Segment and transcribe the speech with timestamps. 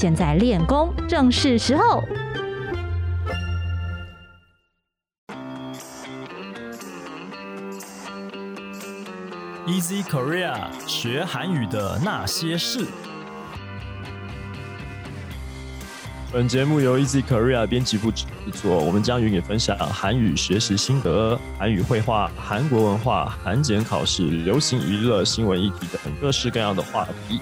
[0.00, 2.04] 现在练功正是时候。
[9.66, 12.86] Easy Korea 学韩语的那些事。
[16.32, 27.40] 本节目由 Easy Korea 编辑部制作，我们将与你分享韩语学习心得、韩语绘画、韩国文化、韩检考试、流行娱乐、新闻议题等各式各样的话题。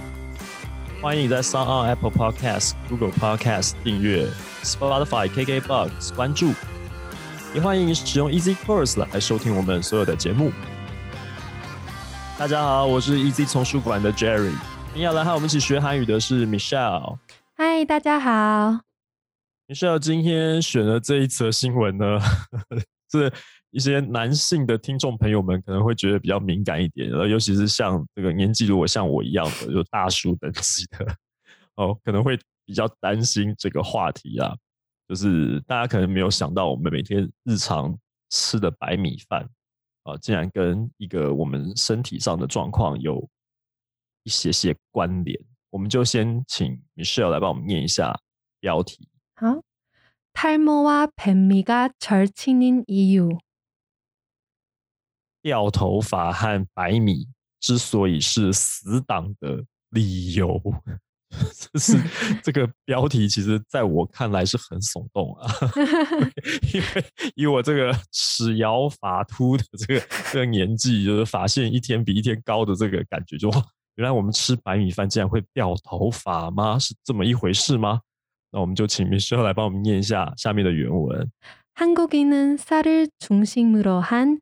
[1.07, 4.27] 欢迎你在 s o n on Apple Podcast、Google Podcast 订阅
[4.65, 6.53] ，Spotify、KKBox 关注，
[7.55, 10.51] 也欢迎使用 Easy Course 来收听我们所有的节目。
[12.37, 14.51] 大家好，我是 Easy 丛书馆的 Jerry。
[14.51, 17.19] 今天要来和我们一起学韩语的是 Michelle。
[17.57, 18.81] 嗨，大家好。
[19.69, 22.19] Michelle 今天选的这一则新闻呢，
[23.13, 23.33] 是
[23.72, 31.16] 一些男性的听众朋友们可能会觉得比较敏感一点，呃，尤其是像这个年纪如果像我一样的，就大叔等级的
[31.76, 34.56] 哦，可能会比较担心这个话题啊。
[35.08, 37.98] 就是大家可能没有想到，我们每天日常
[38.30, 39.48] 吃的白米饭。
[40.04, 43.30] 啊，竟然跟一个我们身体上的状况有
[44.24, 45.40] 一些些关联，
[45.70, 48.20] 我们就先请 Michelle 来帮我们念一下
[48.60, 49.08] 标题。
[49.36, 49.62] 好，
[50.34, 53.38] 탈모와뱀미가절친인이 유。
[55.46, 57.28] 掉头发和白米
[57.60, 60.62] 之所以是死党的理由。
[61.32, 61.98] 这是
[62.44, 65.48] 这个标题，其实在我看来是很耸动啊，
[66.74, 66.86] 因为
[67.36, 73.50] 以我这个齿摇发秃的这个这个年纪，就是发线一天比一天高的这个感觉，就
[73.96, 76.78] 原来我们吃白米饭竟然会掉头发吗？
[76.78, 78.02] 是这么一回事吗？
[78.52, 81.32] 那我们就请 Michelle 来帮我们念一下下面的原文。
[81.76, 84.42] 한국인은쌀을중심으로한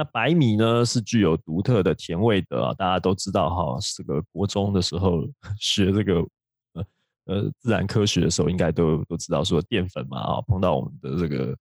[0.00, 3.78] 那白米呢是具有独特的甜味的啊，大家都知道哈。
[3.94, 5.28] 这个国中的时候
[5.60, 6.14] 学这个
[6.72, 6.84] 呃
[7.26, 11.54] 呃自然科学的时候，应该都都知道说淀粉嘛啊，碰到我们的这个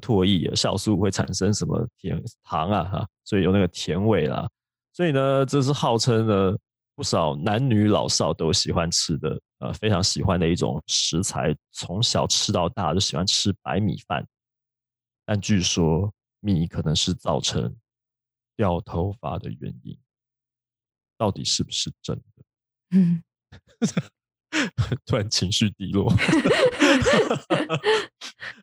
[0.00, 4.48] 唾液酵素会产生什么甜糖啊哈，所以有那个甜味啦。
[4.94, 6.56] 所以呢，这是号称呢
[6.96, 14.26] 不少男女老少都喜欢吃的呃非常喜欢的一种食材，从小吃到大就喜欢吃白米饭。
[15.26, 16.10] 但据说
[16.40, 17.70] 米可能是造成
[18.56, 19.96] 掉头发的原因
[21.18, 22.22] 到底是不是真的？
[22.92, 23.22] 嗯，
[25.06, 26.12] 突然情绪低落。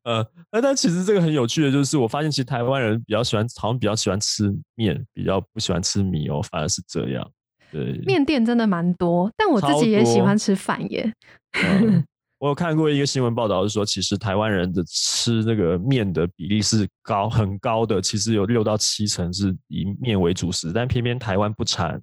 [0.03, 7.31] 呃，那但其实这个很有趣的，就是我发现其实台湾人比较喜欢，好像比较喜欢吃面，比较不喜欢吃米哦，反而是这样。
[7.71, 11.13] 对，面店真的蛮多，但我自己也喜欢吃饭耶。
[12.39, 22.01] 我有看过一个新闻报道，是说其实台湾人的吃那个面的比例是高很高的，其实有六到七成是以面为主食，但偏偏台湾不产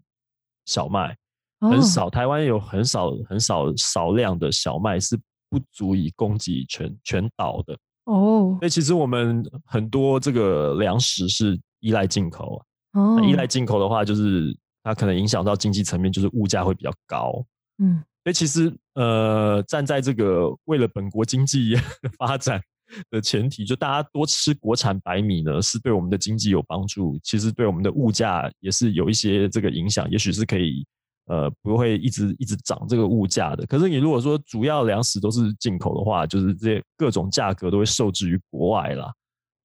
[0.66, 1.16] 小麦，
[1.60, 5.18] 很少，台湾有很少很少少量的小麦是
[5.48, 7.74] 不足以供给全全岛的
[8.04, 8.58] 哦。
[8.60, 12.62] 所以其实我们很多这个粮食是依赖进口
[12.92, 17.42] 啊，依赖进口的话，就是它可能影响到经济层面，就是物价会比较高。
[17.78, 18.04] 嗯。
[18.26, 21.76] 所以其实，呃，站在这个为了本国经济
[22.18, 22.60] 发展
[23.08, 27.16] 的前提，就大家多吃国产白米呢，是对我们的经济有帮助。
[27.22, 30.84] 其实对我们的物价也是有一些这个影响，也许是可以，
[31.26, 33.64] 呃，不会一直一直涨这个物价的。
[33.66, 39.04] 可是你如果说主要粮食都是进口的话，就是这些各种价格都会受制于国外啦。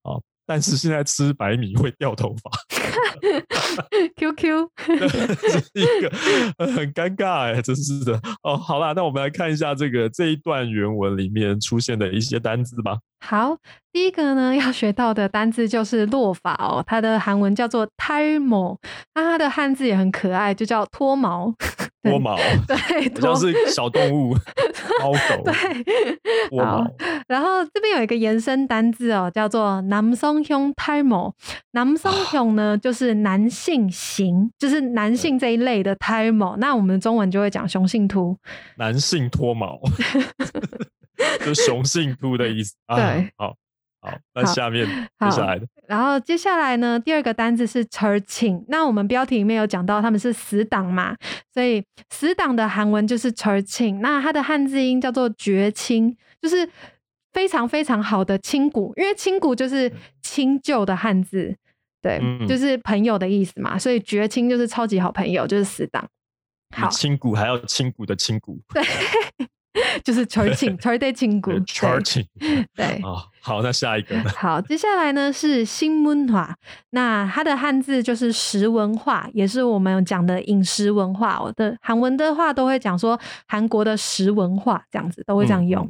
[0.04, 0.22] 啊。
[0.52, 2.52] 但是现在吃白米会掉头发。
[4.18, 6.12] QQ， 这是一个
[6.58, 8.58] 呃很尴尬哎，真是的哦。
[8.58, 12.98] 好啦，那我们来看一下这个这一段原文里面出现的一些单字吧。
[13.26, 13.56] 好，
[13.94, 18.78] 第一个呢要学到的单字就是落发哦，它的韩文叫做탈 모，
[19.16, 21.54] 那它的汉字也很可爱，就叫脱毛。
[22.10, 22.36] 脱毛
[22.68, 24.34] 对 主要是小动物
[25.00, 26.20] 猫狗对
[27.28, 31.34] 然后这边有一个延伸单字哦叫做男松胸 tymo
[31.72, 38.38] 男松胸呢就是男性型就是男性这一类的 tymo 那我们中文就会讲雄性秃
[38.78, 39.80] 男性脱毛
[41.46, 42.76] 就雄性秃的意思。
[42.88, 43.32] 啊对。
[43.38, 43.56] 好
[44.02, 44.86] 好，那下面
[45.20, 48.66] 接下来的，然后接下来呢，第二个单字是 churching。
[48.68, 51.16] 那我们标题里面有讲到他们是死党嘛，
[51.54, 54.00] 所以死党的韩文就是 churching。
[54.00, 56.68] 那它的汉字音叫做绝亲，就是
[57.32, 59.92] 非常非常好的亲骨，因为亲骨就是
[60.24, 61.56] 亲旧的汉字，
[62.02, 66.04] 对，嗯就是朋友的意思嘛，所以绝亲就是超级好朋友，就是死党。
[66.76, 68.84] 比好，亲骨还要亲骨的亲骨对，
[70.04, 72.26] 就是 churching church 亲骨， 对，charging
[72.74, 72.86] 对。
[73.04, 73.28] 啊。
[73.42, 74.30] 好，那下一个呢？
[74.38, 76.54] 好，接下来呢是新文化，
[76.92, 81.42] 那它的汉字就是食文化，也是我们讲的饮食文化。
[81.42, 85.84] 我的韩文的话都会讲说韩国的食文化这样子，都会这样用。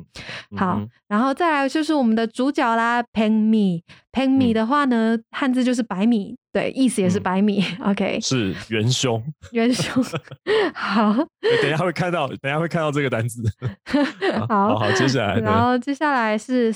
[0.52, 7.64] 嗯好嗯，然后再来就是我们的主角啦，pen 米，pen 米的话呢，汉字就是白米，对，意思也是嗯白米。
[7.84, 9.22] OK，是元凶。
[9.52, 10.04] 元凶。
[10.74, 11.14] 好，
[11.62, 13.42] 等一下会看到，等一下会看到这个单词。
[14.48, 15.62] 好好好，接下来然？
[15.62, 16.72] 后接下来是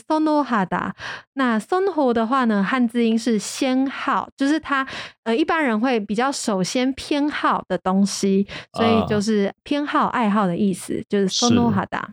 [0.65, 0.91] sonohada，
[1.33, 4.85] 那 sono 的话呢，汉字音是先好，就是它
[5.23, 12.03] 呃一般人会比较首先偏好的东西，所以啊就是偏好、爱好的意思，就是是 sonohada。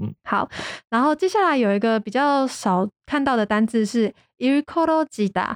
[0.00, 0.48] 嗯，好，
[0.88, 5.54] 然后接下来有一个比较少看到的单字是 ilkologida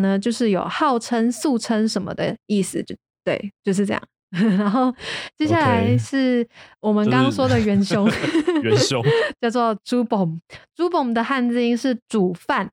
[0.00, 4.02] 呢，就是有号称、素称什么的意思，就对，就是这样。
[4.58, 4.94] 然后
[5.36, 6.46] 接下来是
[6.80, 8.08] 我们刚刚说的元凶，
[8.64, 9.02] 元凶
[9.40, 10.38] 叫做猪 bomb。
[10.74, 12.70] 猪 bomb 的汉字音是煮饭，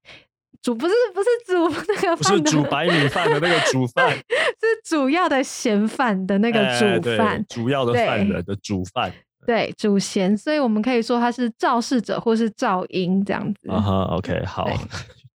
[0.62, 7.46] 煮不是不是煮那个不是，煮白米饭的那个煮饭，是主要的咸饭的那个煮饭。
[7.50, 9.12] 主要的对犯人的煮饭。
[9.46, 13.70] 对，主咸，所以我们可以说它是肇事者或是噪音这样子。
[13.70, 14.76] 啊哈，OK，好对，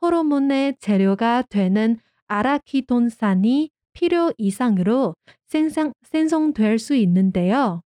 [0.00, 5.14] 호르몬의 재료가 되는 아라키돈산이 필요 이상으로
[5.46, 7.82] 생성, 생성될 수 있는데요.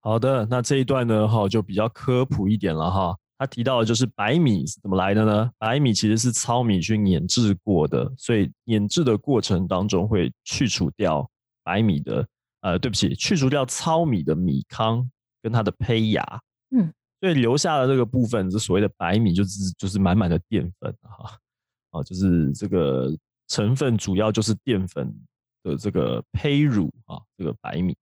[0.00, 3.16] 好的，那这一段呢，哈就比较科普一点了哈。
[3.36, 5.50] 他提到的就是白米是怎么来的呢？
[5.58, 11.28] 白米其实是糙米去碾制过的，所以碾制的过程当中会去除掉
[11.62, 12.26] 白米的，
[12.60, 15.10] 呃，对不起，去除掉糙米的米糠
[15.42, 16.22] 跟它的胚芽，
[16.70, 21.37] 嗯， 所以留下的这个部分是所谓的白米，就是就是满满的淀粉哈，
[21.91, 23.11] 啊，就是这个
[23.47, 25.13] 成分主要就是淀粉
[25.63, 27.95] 的这个胚乳啊，这个白米。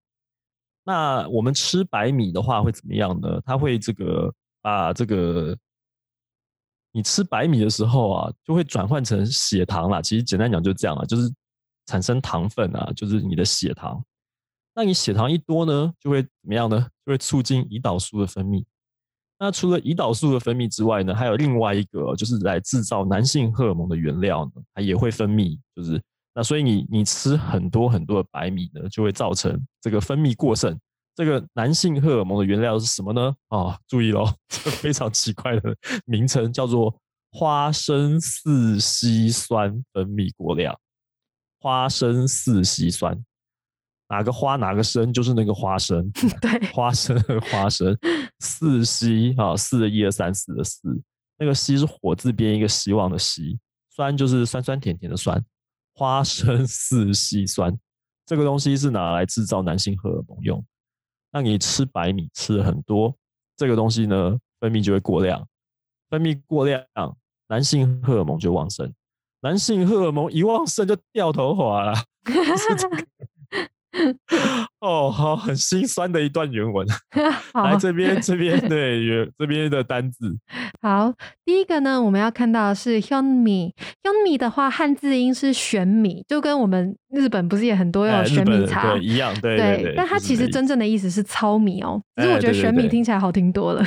[0.84, 3.40] 那我们吃白米的话会怎么样呢？
[3.44, 4.32] 它会这个
[4.62, 5.56] 把这个
[6.92, 10.00] 你吃白米的时候啊，就会转换成血糖啦。
[10.00, 11.30] 其实简单讲就这样啊，就是
[11.86, 14.02] 产生糖分啊，就是你的血糖。
[14.74, 16.86] 那你血糖一多呢，就会怎么样呢？
[17.04, 18.64] 就会促进胰岛素的分泌。
[19.38, 26.02] 那除了胰岛素的分泌之外呢，还有另外一个就是来制造男性荷尔蒙的原料呢，它也会分泌，就是
[26.34, 30.76] 那所以你你吃很多很多的白米呢，就会造成这个分泌过剩。
[31.14, 33.34] 这个男性荷尔蒙的原料是什么呢？
[33.48, 36.96] 啊，注意喽，这个非常奇怪的名称叫做
[37.32, 40.78] 花生四烯酸分泌过量。
[41.60, 43.20] 花生四烯酸，
[44.08, 46.10] 哪个花哪个生就是那个花生，
[46.40, 47.96] 对，花生和花生，
[48.40, 50.80] 四烯啊，四的一二三四的四，
[51.38, 53.58] 那个烯是火字边一个希望的希，
[53.90, 55.42] 酸就是酸酸甜甜的酸，
[55.94, 57.76] 花生四烯酸。
[58.24, 60.62] 这个东西是拿来制造男性荷尔蒙用。
[61.32, 63.14] 那你吃白米吃了很多，
[63.56, 65.46] 这个东西呢分泌就会过量，
[66.08, 66.84] 分泌过量，
[67.48, 68.90] 男性荷尔蒙就旺盛，
[69.40, 71.94] 男性荷尔蒙一旺盛就掉头发了，
[74.80, 76.86] 哦，好，很心酸的一段原文。
[77.52, 80.36] 好来这边，这边对原这边的单字，
[80.82, 81.12] 好，
[81.44, 83.72] 第一个呢，我们要看到的是 hyun mi。
[84.02, 89.94] hyun mi 的话，汉字音是玄米，就跟我们日本不是也很多有玄米本茶对，一样，对对对。
[89.96, 92.00] 但它其实真正的意思是糙米哦。
[92.16, 93.84] 只是我觉得玄米听起来好听多了。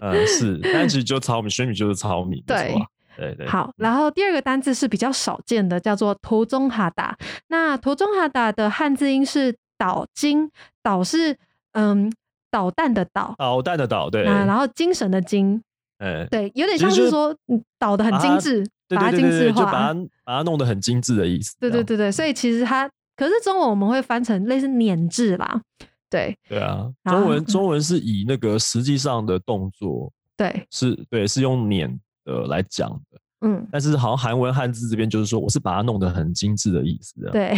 [0.00, 2.74] 呃是，但其实就糙米，玄米就是糙米，对
[3.22, 3.46] 对对。
[3.46, 7.16] 好，然后第二个单字是比较少见的，叫做途中哈达。
[7.48, 10.50] 那途中哈达的汉字音是导精，
[10.82, 11.36] 导是
[11.72, 12.12] 嗯
[12.50, 15.62] 导弹的导，导弹的导，对，那然后精神的精，
[15.98, 19.64] 哎，对，有点像是说嗯导的很精致，把它精致化。
[19.64, 21.56] 把它把它弄得很精致的意思。
[21.58, 25.60] 对对对对，所以其实它，可是中文我们会翻成类似碾制啦。
[26.10, 37.54] 对对啊，中文嗯中文是以那个实际上的动作对，是对，是用碾的来讲的，嗯，但是好像韩文汉字这边就是说我是把它弄得很精致的意思， 对，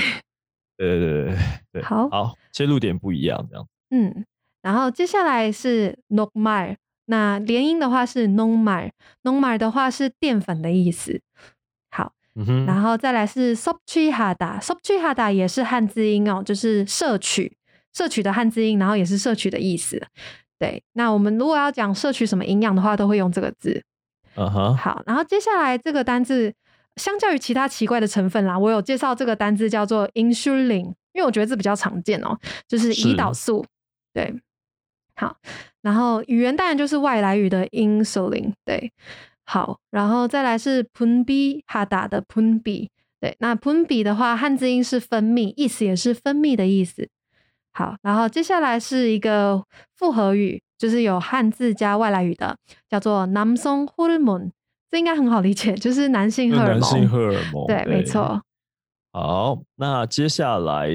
[0.76, 1.36] 对对对对
[1.72, 4.24] 对，好好，切入点不一样，这样嗯，
[4.62, 8.92] 然后接下来是 n o m a r 那连音的话是 n o m a r
[9.22, 11.20] n o m a r 的话是淀粉的意思。
[11.90, 17.58] 好，嗯哼，然后再来是 sobchihada，sobchihada 也是汉字音哦，就是摄取，
[17.92, 20.02] 摄取的汉字音，然后也是摄取的意思。
[20.58, 23.84] 对，那我们如果要讲摄取什么营养的话，都会用这个字。
[24.36, 26.52] 嗯哼，好，然后接下来这个单字，
[26.96, 33.64] 相较于其他奇怪的成分啦，我有介绍这个单字叫做 insulin，因为我觉得这比较常见哦，就是胰岛素。
[34.12, 34.34] 对，
[35.16, 35.36] 好，
[35.82, 38.52] 然后语言当然就是外来语的 insulin。
[38.64, 38.92] 对，
[39.44, 42.88] 好，然后再来是 punbi 哈达的 punbi。
[43.20, 47.08] 对，那 punbi 的话，汉字音是分泌，意思也是分泌的意思。
[47.72, 49.64] 好，然后接下来是一个
[49.96, 52.55] 复合语，就是有汉字加外来语的，
[52.89, 54.51] 叫做남성 hormone，
[54.89, 56.79] 这应该很好理解，就是男性就荷尔蒙。
[56.79, 58.41] 男性荷尔蒙，对，没错。
[59.11, 60.89] 好，那接下来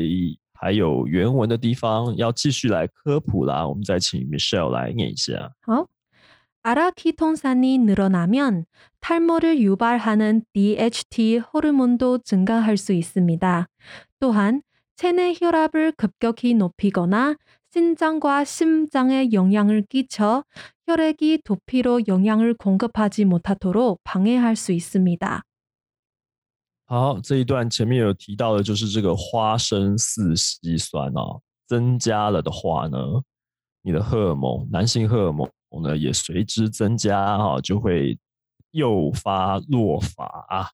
[0.54, 5.52] 还有原文的地方要继续来科普啦，我们再请 Michelle 来念一下。
[5.62, 5.87] 好.
[6.66, 8.64] 아라키톤산이 늘어나면
[9.00, 13.68] 탈모를 유발하는 DHT 호르몬도 증가할 수 있습니다.
[14.18, 14.62] 또한
[14.96, 17.37] 체내 혈압을 급격히 높이거나
[17.70, 20.44] 신장과 심장에 영향을 끼쳐
[20.87, 25.42] 혈액이 두피로 영양을 공급하지 못하도록 방해할 수 있습니다.
[26.87, 32.99] 好，这一段前面有提到的，就是这个花生四烯酸哦，增加了的话呢，
[33.82, 35.49] 你的荷尔蒙，男性荷尔蒙
[35.82, 38.18] 呢也随之增加哈、就会
[38.73, 40.68] 诱发落发啊。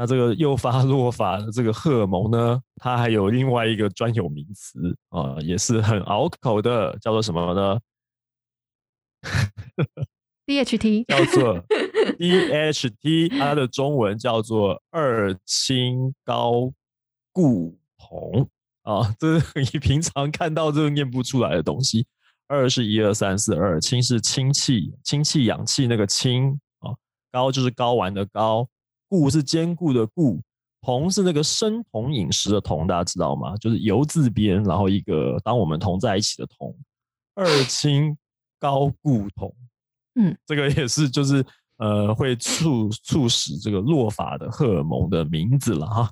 [0.00, 7.80] 那这个诱发落发的这个荷尔蒙呢，它还有另外一个专有名词啊、也是很拗口的，叫做什么呢
[10.46, 11.60] ？DHT 叫做
[12.16, 16.72] DHT，它的中文叫做二氢高
[17.32, 18.48] 固酮
[18.82, 22.06] 啊，这是你平常看到这个念不出来的东西。
[22.46, 26.94] 二是一二三四二，氢是氢气，氢气氧气那个氢啊，
[27.32, 28.66] 高就是睾丸的睾，
[29.08, 30.40] 固是坚固的固，
[30.82, 33.56] 酮是那个生酮饮食的酮，大家知道吗？
[33.56, 36.74] 就是油字边，然后一个当我们同在一起的同，
[37.34, 38.16] 二氢
[38.60, 39.54] 高固酮。
[40.14, 41.44] 嗯这个也是就是
[41.76, 46.10] 呃会促促使这个落发的荷尔蒙的名字了哈。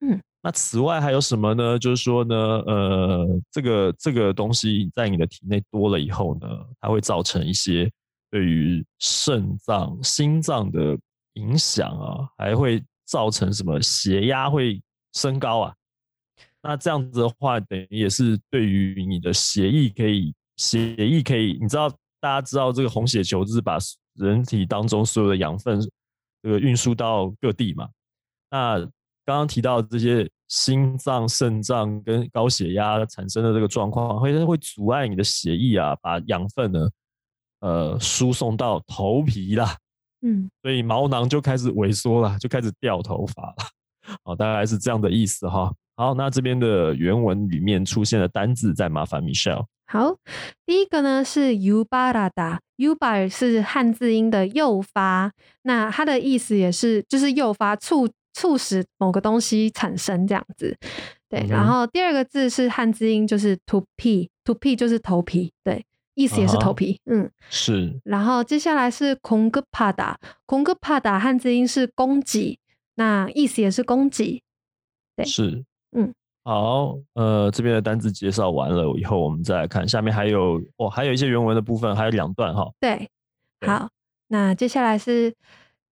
[0.00, 1.78] 嗯，那此外还有什么呢？
[1.78, 6.46] 就是说呢，呃，这个这个东西在你的体内多了以后呢，
[6.80, 7.90] 它会造成一些
[8.30, 10.98] 对于肾脏、心脏的
[11.34, 14.80] 影响啊，还会造成什么血压会
[15.12, 15.74] 升高啊。
[16.62, 21.88] 那这样子的话，等于也是对于你的血液可以血液可以，你知道
[22.20, 23.78] 大家知道这个红血球就是把
[24.14, 25.80] 人体当中所有的养分
[26.42, 27.88] 这个运输到各地嘛。
[28.50, 28.78] 那
[29.24, 36.90] 刚刚提到这些心脏、肾脏跟高血压产生的这个状况，会会阻碍你的血液啊，把养分呢，
[37.60, 39.76] 呃，输送到头皮啦，
[40.22, 43.54] 嗯所以毛囊就开始萎缩了，就开始掉头发了。
[44.24, 45.72] 好，大概是这样的意思哈。
[45.96, 49.66] 好，那这边的原文里面出现的单字，再麻烦 Michelle。
[49.86, 50.16] 好，
[50.64, 60.76] 第一个呢是 yubarada，yubar 是汉字音的诱发，那它的意思也是就是诱发、促促使某个东西产生这样子。
[61.28, 65.84] 对，嗯然后第二个字是汉字音，就是 to p，to p 就是头皮，对，
[66.19, 67.29] 意思也是啊哈头皮，嗯。
[67.49, 71.09] 是然后接下来是 k o n g p a d a k o n g p a d
[71.09, 72.57] a 汉字音是供给，
[72.95, 74.41] 那意思也是供给。
[75.15, 82.69] 对是，嗯，好，呃，这边的单字介绍完了以后，我们再来看下面还有哦，还有一些原文的部分，还有两段哈。
[82.79, 83.09] 对，
[83.59, 83.89] 对好，
[84.27, 85.33] 那接下来是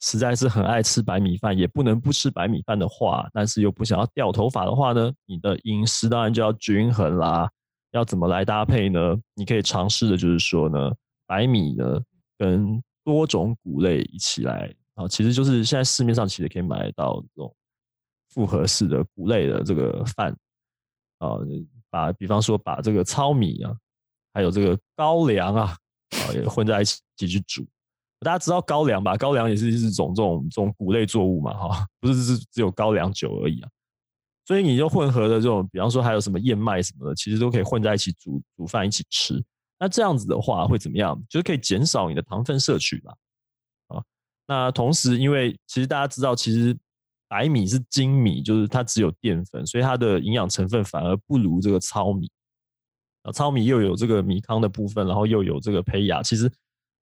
[0.00, 7.48] 实在是很爱吃白米饭，也不能不吃白米饭的话，但是又不想要掉头发的话呢，你的饮食当然就要均衡啦。
[7.92, 9.16] 要怎么来搭配呢？
[9.34, 10.92] 你可以尝试的就是说呢，
[11.24, 12.02] 白米呢
[12.36, 17.54] 跟多种谷类一起来啊，其实就是现在市面上其实可以买到这种
[18.30, 20.36] 复合式的谷类的这个饭
[21.18, 21.38] 啊，
[21.94, 23.72] 把比方说把这个糙米啊，
[24.32, 25.76] 还有这个高粱啊，
[26.10, 27.64] 啊也混在一起去煮。
[28.18, 29.16] 大家知道高粱吧？
[29.16, 33.68] 高粱也是一种这种这种谷类作物嘛，哈， 不是是只有高粱酒而已啊。
[34.44, 39.40] 所以你就混合的这种，比方说还有什么燕麦什么的，其实都可以混在一起煮煮饭一起吃。
[39.78, 41.16] 那这样子的话会怎么样？
[41.28, 43.14] 就是可以减少你的糖分摄取啦。
[43.86, 44.02] 啊，
[44.48, 46.76] 那同时因为其实大家知道，其实
[47.34, 52.30] 白米是精米，就是它只有淀粉，所以它的营养成分反而不如这个糙米。
[53.24, 56.48] 啊，糙米又有这个米糠的部分，然后又有这个胚芽，其实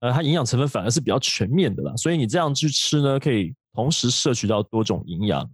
[0.00, 1.94] 呃它营养成分反而是比较全面的啦。
[1.96, 5.46] 所以你这样去吃呢，可以同时摄取到多种营养。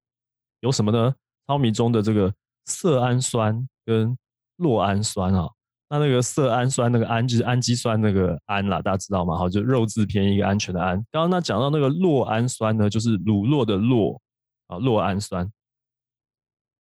[0.60, 1.14] 有什么呢？
[1.46, 2.34] 糙米中的这个
[2.65, 4.17] 色氨酸跟
[4.57, 5.49] 酪氨酸啊，
[5.89, 9.37] 那那个色氨酸那个氨就是氨基酸那个氨啦，大家知道吗？
[9.37, 10.95] 好，就肉字偏一个安全的安。
[11.11, 14.17] 刚刚那讲到那个酪氨酸呢，就是乳酪的酪
[14.67, 15.51] 啊，酪氨酸。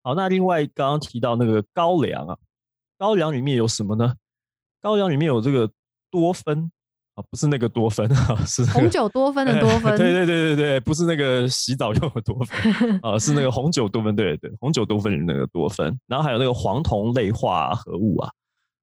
[0.03, 2.37] 好，那另外刚刚提到那个高粱啊，
[2.99, 4.14] 高粱里面有什么呢？
[4.81, 5.71] 高粱里面有这个
[6.11, 6.71] 多酚。
[7.14, 9.96] 啊，不是那个多酚啊， 是红酒多酚的多 酚。
[9.98, 14.16] 对对对对对，不是那个洗澡用的多酚啊， 是那个红酒多酚。
[14.16, 15.94] 对对，红酒多酚里那个多酚。
[16.07, 18.31] 然后还有那个黄酮类化合物啊，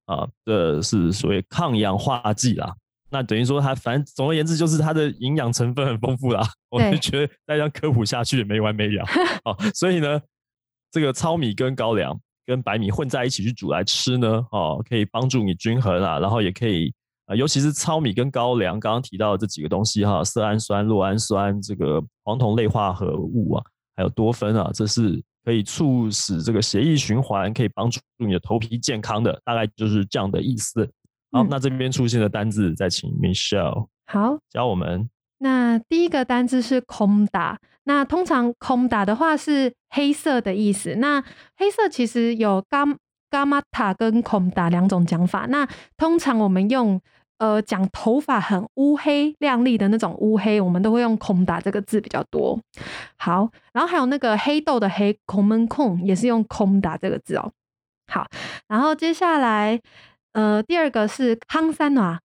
[0.05, 2.71] 啊，这是所谓抗氧化剂啦。
[3.09, 6.47] 那等于说它，反正总而言之就是它的营养成分很丰富啦。
[6.69, 9.03] 我就觉得再这样科普下去也没完没了。
[9.43, 10.21] 啊，所以呢，
[10.91, 12.15] 这个糙米跟高粱
[12.45, 16.93] 跟白米混在一起去煮来吃呢，哦，可以帮助你均衡啊，然后也可以。
[17.29, 23.63] 啊，尤其是糙米跟高粱，刚刚提到的这几个东西哈，色氨酸、酪氨酸、这个黄酮类化合物啊，
[23.95, 30.89] 还有多酚啊，这是可以促使这个血液循环，可以帮助你的头皮健康的，大概就是这样的意思。
[31.31, 35.07] 好，那这边出现的单字，再请 Michelle 好教我们。
[35.37, 40.95] 那第一个单字是空打，那通常空打的话是黑色的意思。
[40.95, 41.23] 那
[41.55, 42.83] 黑色其实有伽
[43.29, 45.45] 伽马塔跟空打两种讲法。
[45.45, 46.99] 那通常我们用
[47.39, 52.59] 呃讲头发很乌黑亮丽的那种乌黑，我们都会用空打这个字比较多。
[53.17, 57.51] 好，然后还有那个黑豆的黑空门空也是用空打这个字哦。
[58.07, 58.27] 好，
[58.67, 59.79] 然后接下来
[60.33, 62.19] 呃第二个是康三暖。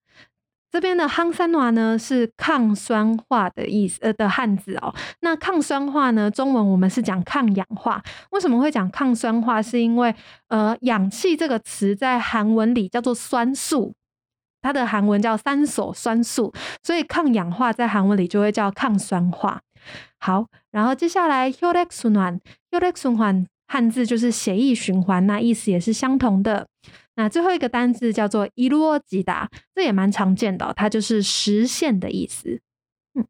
[0.70, 4.92] 这边的夯三瓦呢是抗酸化的意思，呃的汉字哦。
[5.20, 8.03] 那抗酸化呢，中文我们是讲抗氧化。
[8.33, 9.62] 为什么会讲抗酸化？
[9.62, 10.12] 是因为
[10.48, 13.94] 呃，氧气这个词在韩文里叫做酸素，
[14.64, 16.50] 它的韩文叫三索酸素，
[16.83, 19.61] 所以抗氧化在韩文里就会叫抗酸化。
[20.18, 23.18] 好，然后接下来 h o r e x u n h h o r e x u n
[23.18, 26.66] h 汉字就是血液循环，那意思也是相同的。
[27.16, 32.59] 那最后一个单字叫做伊洛吉达，这也蛮常见的，它就是实现的意思。
[33.12, 33.27] 嗯，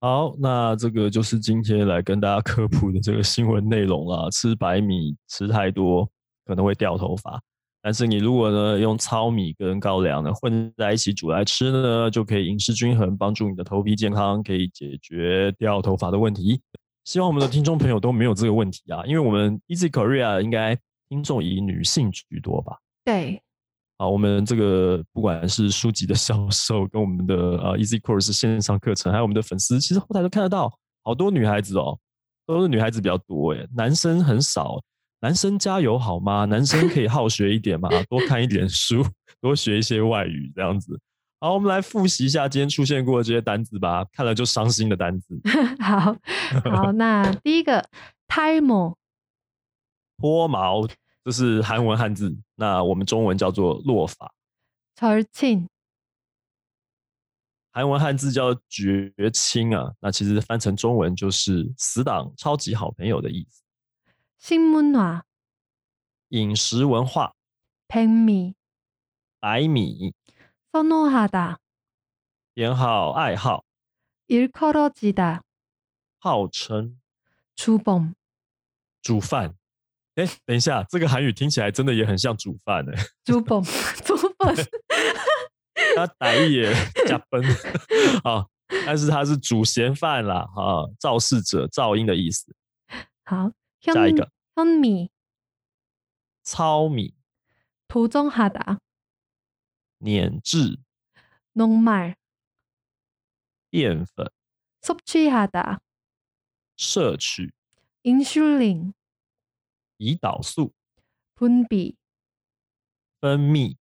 [0.00, 4.30] 好，那这个就是今天来跟大家科普的这个新闻内容啦。
[4.30, 6.08] 吃白米吃太多
[6.46, 7.38] 可能会掉头发，
[7.88, 16.60] 但是你如果呢用糙米跟高粱呢混在一起煮来吃呢，就可以饮食均衡，帮助你的头皮健康，可以解决掉头发的问题。
[17.06, 22.76] 希望我们的听众朋友都没有这个问题啊，因为我们 Easy Korea 应该听众以女性居多吧。
[23.06, 23.40] 对，
[23.96, 30.70] 好，我们这个不管是书籍的销售，跟我们的呃 Easy Course 线上课程，还有我们的粉丝，其实后台都看得到，
[31.04, 31.98] 好多女孩子哦，
[32.46, 34.78] 都是女孩子比较多诶，男生很少。
[35.20, 36.44] 男生加油好吗？
[36.46, 39.04] 男生可以好学一点嘛，多看一点书，
[39.40, 40.98] 多学一些外语，这样子。
[41.40, 45.40] 好，我们来复习一下今天出现过的这些单词吧，看了就伤心的单词。
[45.80, 46.16] 好
[46.70, 47.84] 好，那第一个
[48.28, 48.96] time
[50.18, 50.86] 脱毛。
[51.24, 54.32] 这是韩文汉字，那我们中文叫做落发。
[54.96, 55.68] 절친
[57.70, 63.62] 韩文汉字叫绝亲啊，那其实翻成中文就是死党、超级好朋友的意思。
[64.37, 65.23] 新문화
[66.29, 67.33] 饮食文化。
[67.87, 68.55] 백 미，
[69.39, 70.13] 白米。
[70.71, 71.57] 선호하 다，
[72.55, 73.63] 偏好、爱好。
[74.27, 75.41] 일컬어지 다，
[76.19, 76.99] 号称。
[77.55, 78.13] 주 범，
[79.03, 79.55] 煮饭。
[80.15, 83.03] 哎，等一下，这个韩语听起来真的也很像煮饭哎。
[83.23, 83.61] 煮饭，
[84.03, 84.55] 煮饭，
[85.95, 86.73] 他打一也
[87.07, 87.43] 加分
[88.23, 88.47] 啊，
[88.85, 92.55] 但是他是煮咸饭啦，哈，肇事者、噪音的意思。
[93.25, 95.11] 好， 下一个，糙米，
[96.43, 97.15] 糙米，
[97.87, 98.79] 土中哈达，
[99.99, 100.79] 碾制，
[101.53, 102.17] 农말
[103.69, 104.31] 淀粉，
[104.81, 105.79] 섭취하 다，
[106.75, 107.53] 摄取，
[108.03, 108.93] 인슐린。
[109.97, 110.73] 胰岛素
[111.35, 111.95] 分泌
[113.21, 113.77] 分泌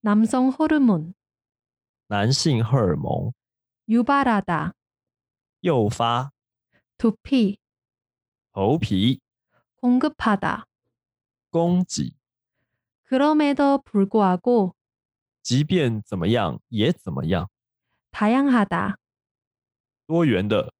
[0.00, 1.12] 男性荷尔蒙
[2.06, 3.32] 男性荷尔蒙
[3.86, 4.74] 유발하다
[5.60, 6.32] 诱发
[6.96, 7.58] 头皮
[8.52, 9.20] 头皮
[9.80, 10.66] 공급하다
[11.50, 12.14] 供给
[13.08, 14.74] 그럼에도불구하고
[15.42, 17.48] 即便怎么样也怎么样
[18.10, 18.96] 다양하다
[20.06, 20.72] 多元的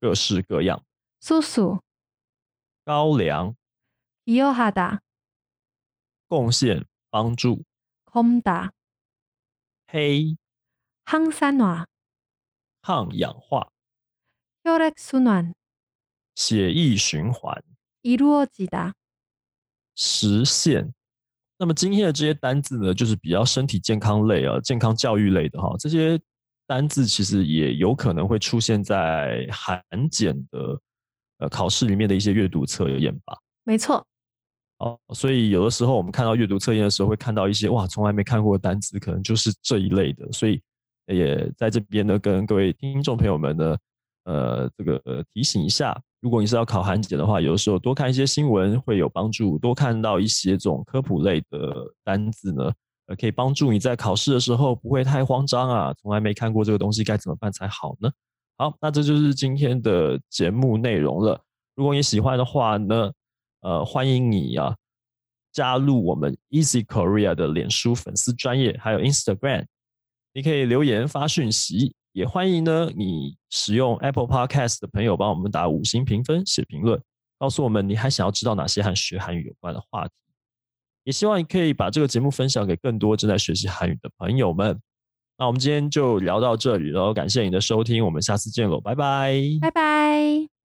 [0.00, 0.82] 各式各样
[1.20, 1.80] 수수
[2.84, 3.54] 高粱
[4.24, 5.00] 기여하다
[6.28, 7.64] 贡献帮助
[8.06, 8.70] 검다
[9.86, 10.36] 黑
[11.04, 11.86] 항산화
[12.82, 13.68] 抗氧化
[14.64, 15.54] 혈액순환
[16.34, 17.62] 血液循环
[18.08, 18.92] 이루어지다
[19.94, 20.92] 实现。
[21.56, 25.74] 那么今天的这些单字呢，就是比较身体健康类啊，健康教育类的哈。
[25.78, 26.20] 这些
[26.66, 30.80] 单字其实也有可能会出现在韩检的
[31.38, 33.38] 呃考试里面的一些阅读测验吧。
[33.62, 34.04] 没错。
[34.78, 40.30] 哦，所以有的时候我们看到阅读测验的时候，会看到一些哇，从来没看过的单词，可能就是这一类的。
[40.32, 40.60] 所以
[41.06, 43.76] 也在这边呢，跟各位听众朋友们呢，
[44.24, 52.71] 呃，这个提醒一下， 如果你是要考韩检的话，有的时候多看一些新闻会有帮助，多看到一些这种科普类的单字呢，
[53.07, 55.93] 呃，可以帮助你在考试的时候不会太慌张啊。
[56.01, 58.11] 从来没看过这个东西，该怎么办才好呢？
[58.57, 61.39] 好，那这就是今天的节目内容了。
[61.75, 63.11] 如果你喜欢的话呢？
[63.61, 64.73] 呃，欢迎你啊，
[65.51, 69.65] 加入我们 Easy Korea 的脸书粉丝专业，还有 Instagram，
[70.33, 77.01] 你可以留言发讯息，也欢迎呢你使用 Apple Podcast 的朋友帮我们打五星评分、写评论，
[77.37, 80.13] 告诉我们你还想要知道哪些和学韩语有关的话题，
[81.03, 84.79] 也希望你可以把这个节目分享给更多正在学习韩语的朋友们。
[85.37, 90.58] 那我们今天就聊到这里喽，感谢你的收听，我们下次见喽，拜拜，拜拜。